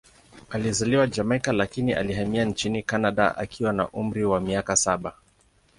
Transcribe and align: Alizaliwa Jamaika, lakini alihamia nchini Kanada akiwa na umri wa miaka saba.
Alizaliwa 0.49 1.07
Jamaika, 1.07 1.51
lakini 1.51 1.93
alihamia 1.93 2.45
nchini 2.45 2.83
Kanada 2.83 3.37
akiwa 3.37 3.73
na 3.73 3.87
umri 3.89 4.23
wa 4.25 4.39
miaka 4.41 4.75
saba. 4.75 5.13